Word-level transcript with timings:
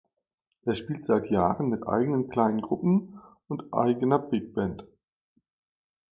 Er 0.65 0.73
spielt 0.73 1.05
seit 1.05 1.29
Jahren 1.29 1.69
mit 1.69 1.85
eigenen 1.85 2.27
kleinen 2.27 2.61
Gruppen 2.61 3.21
und 3.47 3.71
eigener 3.71 4.17
Bigband. 4.17 4.83